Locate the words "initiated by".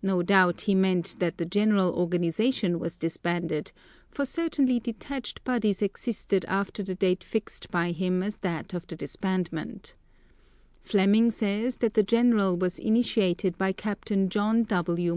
12.78-13.72